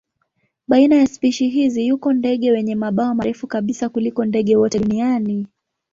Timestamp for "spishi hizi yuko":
1.07-2.13